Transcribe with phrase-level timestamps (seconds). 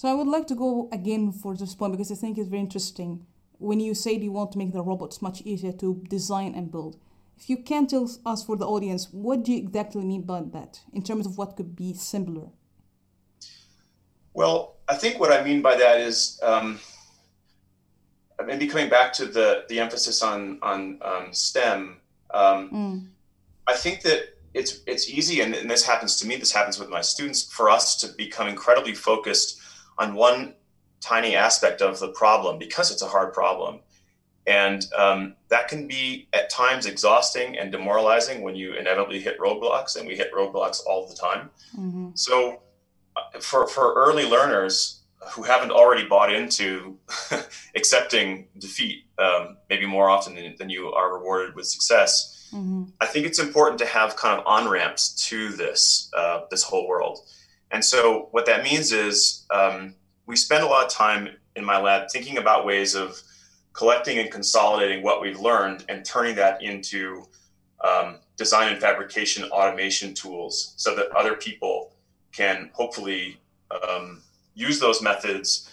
[0.00, 2.62] So I would like to go again for this point because I think it's very
[2.62, 3.26] interesting.
[3.58, 6.96] When you say you want to make the robots much easier to design and build,
[7.36, 10.80] if you can tell us for the audience, what do you exactly mean by that
[10.94, 12.48] in terms of what could be simpler?
[14.32, 16.80] Well, I think what I mean by that is um,
[18.46, 22.00] maybe coming back to the the emphasis on on um, STEM.
[22.32, 23.06] Um, mm.
[23.66, 26.36] I think that it's it's easy, and, and this happens to me.
[26.36, 27.42] This happens with my students.
[27.42, 29.60] For us to become incredibly focused
[30.00, 30.54] on one
[31.00, 33.80] tiny aspect of the problem because it's a hard problem.
[34.46, 39.96] And um, that can be at times exhausting and demoralizing when you inevitably hit roadblocks,
[39.96, 41.50] and we hit roadblocks all the time.
[41.78, 42.10] Mm-hmm.
[42.14, 42.62] So,
[43.16, 46.98] uh, for, for early learners who haven't already bought into
[47.76, 52.84] accepting defeat, um, maybe more often than, than, you are rewarded with success, mm-hmm.
[53.00, 56.88] I think it's important to have kind of on ramps to this uh, this whole
[56.88, 57.20] world.
[57.70, 59.94] And so what that means is um,
[60.26, 63.20] we spend a lot of time in my lab thinking about ways of
[63.72, 67.24] collecting and consolidating what we've learned and turning that into
[67.82, 71.92] um, design and fabrication automation tools so that other people
[72.32, 73.38] can hopefully
[73.88, 74.22] um,
[74.54, 75.70] use those methods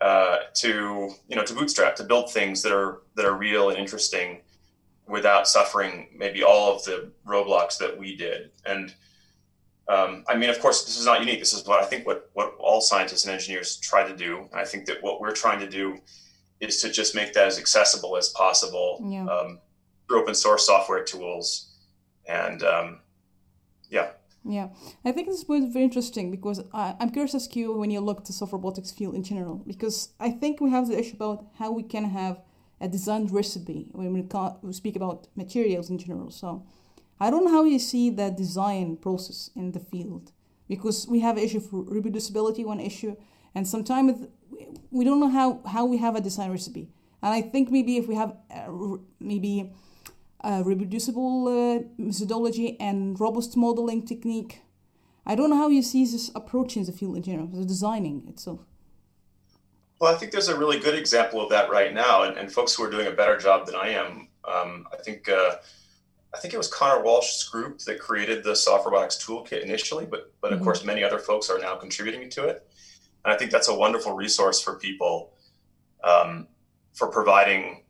[0.00, 3.78] uh, to you know to bootstrap to build things that are that are real and
[3.78, 4.40] interesting
[5.08, 8.50] without suffering maybe all of the roadblocks that we did.
[8.66, 8.94] And
[9.88, 11.38] um, I mean, of course, this is not unique.
[11.38, 14.48] This is what I think what what all scientists and engineers try to do.
[14.50, 15.98] And I think that what we're trying to do
[16.60, 19.26] is to just make that as accessible as possible yeah.
[19.26, 19.60] um,
[20.08, 21.72] through open source software tools.
[22.26, 23.00] And um,
[23.90, 24.10] yeah.
[24.48, 24.68] Yeah,
[25.04, 28.18] I think this was very interesting because I, I'm curious as you when you look
[28.18, 31.46] at the soft robotics field in general, because I think we have the issue about
[31.58, 32.40] how we can have
[32.80, 34.22] a designed recipe when we,
[34.62, 36.30] we speak about materials in general.
[36.30, 36.64] So
[37.18, 40.32] I don't know how you see the design process in the field
[40.68, 43.16] because we have issue for reproducibility one issue
[43.54, 44.26] and sometimes
[44.90, 46.90] we don't know how, how we have a design recipe.
[47.22, 48.36] And i think maybe if we have
[49.18, 49.72] maybe
[50.40, 54.60] a reproducible uh, methodology and robust modeling technique
[55.24, 58.22] i don't know how you see this approach in the field in general the designing
[58.28, 58.60] itself.
[59.98, 62.74] Well i think there's a really good example of that right now and, and folks
[62.74, 65.56] who are doing a better job than i am um, i think uh,
[66.34, 70.32] I think it was Conor Walsh's group that created the soft robotics toolkit initially, but
[70.40, 70.64] but of mm-hmm.
[70.64, 72.68] course many other folks are now contributing to it,
[73.24, 75.32] and I think that's a wonderful resource for people
[76.04, 76.46] um,
[76.92, 77.82] for providing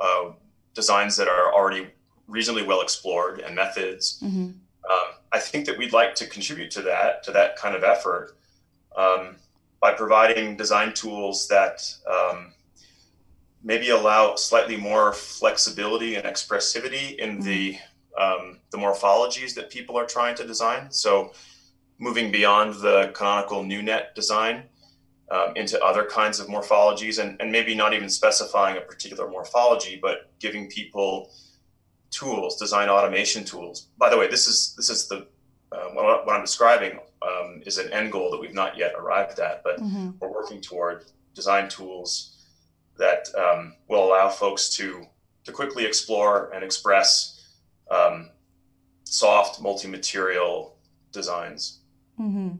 [0.00, 0.32] uh,
[0.74, 1.88] designs that are already
[2.26, 4.20] reasonably well explored and methods.
[4.22, 4.50] Mm-hmm.
[4.90, 8.36] Um, I think that we'd like to contribute to that to that kind of effort
[8.96, 9.36] um,
[9.80, 12.52] by providing design tools that um,
[13.64, 18.22] maybe allow slightly more flexibility and expressivity in the mm-hmm.
[18.22, 20.90] um, the morphologies that people are trying to design.
[20.90, 21.32] So
[21.98, 24.64] moving beyond the canonical PneuNet design
[25.30, 29.98] um, into other kinds of morphologies and, and maybe not even specifying a particular morphology,
[30.00, 31.30] but giving people
[32.10, 33.88] tools, design automation tools.
[33.96, 35.26] By the way, this is this is the
[35.72, 39.40] uh, what, what, I'm describing um, is an end goal that we've not yet arrived
[39.40, 40.10] at, but mm-hmm.
[40.20, 42.33] we're working toward design tools
[42.98, 45.06] that um, will allow folks to
[45.44, 47.54] to quickly explore and express
[47.90, 48.30] um,
[49.04, 50.76] soft multi-material
[51.12, 51.80] designs.
[52.18, 52.56] Mm-hmm.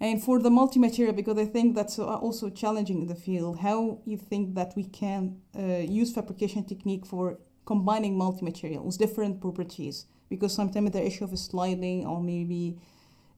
[0.00, 4.16] And for the multi-material, because I think that's also challenging in the field, how you
[4.16, 10.06] think that we can uh, use fabrication technique for combining multi-material with different properties?
[10.28, 12.78] Because sometimes the issue of sliding or maybe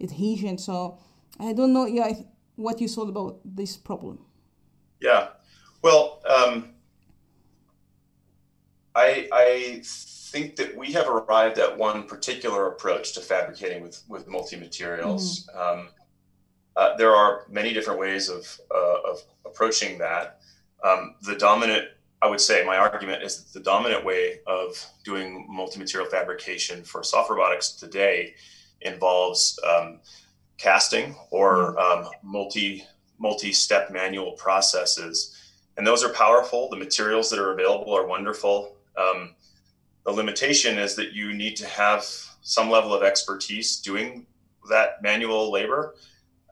[0.00, 0.59] adhesion.
[0.59, 0.99] So
[1.39, 1.87] I don't know.
[1.87, 2.12] Yeah,
[2.56, 4.19] what you thought about this problem?
[5.00, 5.28] Yeah,
[5.83, 6.18] well,
[8.98, 14.26] I, I think that we have arrived at one particular approach to fabricating with, with
[14.26, 15.47] multi materials.
[15.47, 15.81] Mm-hmm.
[15.81, 15.88] Um,
[16.76, 20.41] uh, there are many different ways of, uh, of approaching that.
[20.84, 21.88] Um, the dominant,
[22.22, 26.82] I would say, my argument is that the dominant way of doing multi material fabrication
[26.82, 28.34] for soft robotics today
[28.80, 30.00] involves um,
[30.56, 32.06] casting or mm-hmm.
[32.06, 32.84] um, multi
[33.20, 35.39] multi step manual processes
[35.78, 36.68] and those are powerful.
[36.68, 38.77] The materials that are available are wonderful.
[38.98, 39.34] Um,
[40.04, 42.04] the limitation is that you need to have
[42.41, 44.27] some level of expertise doing
[44.71, 45.95] that manual labor.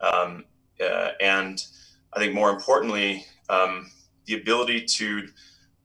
[0.01, 0.45] Um,
[0.81, 1.65] uh, and
[2.13, 3.91] I think more importantly, um,
[4.27, 5.29] the ability to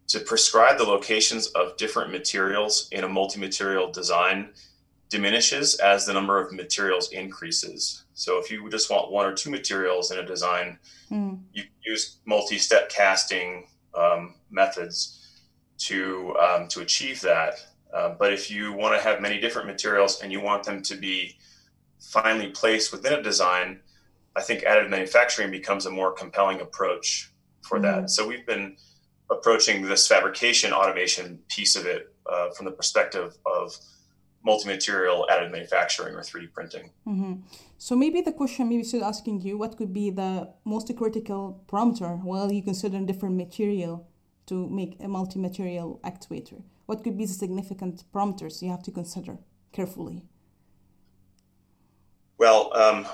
[0.07, 4.49] to prescribe the locations of different materials in a multi-material design
[5.07, 8.03] diminishes as the number of materials increases.
[8.13, 10.79] So if you just want one or two materials in a design,
[11.09, 11.39] mm.
[11.53, 13.67] you use multi-step casting
[13.97, 15.20] um, methods
[15.87, 17.55] to um, to achieve that.
[17.93, 20.95] Uh, but if you want to have many different materials and you want them to
[20.95, 21.37] be
[21.99, 23.79] finely placed within a design,
[24.35, 27.31] I think additive manufacturing becomes a more compelling approach
[27.61, 28.01] for mm-hmm.
[28.01, 28.09] that.
[28.09, 28.77] So we've been
[29.29, 33.77] approaching this fabrication automation piece of it uh, from the perspective of
[34.43, 36.89] multi-material additive manufacturing or 3D printing.
[37.07, 37.33] Mm-hmm.
[37.77, 42.21] So maybe the question, maybe still asking you, what could be the most critical parameter
[42.23, 44.07] while you consider different material
[44.51, 46.61] to make a multi-material actuator?
[46.85, 49.37] What could be the significant parameters you have to consider
[49.71, 50.23] carefully?
[52.37, 53.05] Well, um,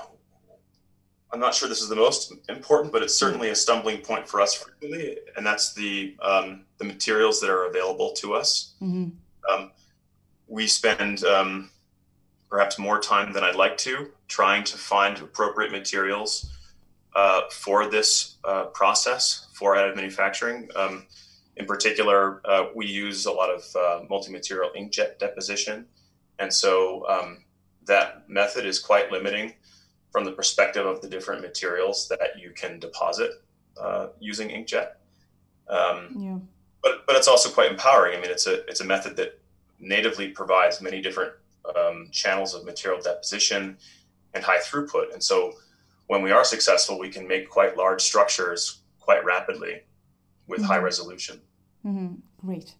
[1.30, 4.40] I'm not sure this is the most important, but it's certainly a stumbling point for
[4.40, 8.74] us frequently, and that's the um, the materials that are available to us.
[8.82, 9.08] Mm-hmm.
[9.50, 9.70] Um,
[10.48, 11.70] we spend um,
[12.50, 16.50] perhaps more time than I'd like to trying to find appropriate materials
[17.14, 20.68] uh, for this uh, process for additive manufacturing.
[20.74, 21.06] Um,
[21.58, 25.86] in particular, uh, we use a lot of uh, multi-material inkjet deposition,
[26.38, 27.44] and so um,
[27.86, 29.54] that method is quite limiting
[30.12, 33.30] from the perspective of the different materials that you can deposit
[33.80, 34.92] uh, using inkjet.
[35.68, 36.38] Um, yeah.
[36.82, 38.16] But but it's also quite empowering.
[38.16, 39.40] I mean, it's a it's a method that
[39.80, 41.32] natively provides many different
[41.76, 43.76] um, channels of material deposition
[44.34, 45.12] and high throughput.
[45.12, 45.54] And so
[46.06, 49.82] when we are successful, we can make quite large structures quite rapidly
[50.48, 50.68] with mm-hmm.
[50.68, 51.40] high resolution.
[51.86, 52.46] Mm-hmm.
[52.46, 52.74] Great.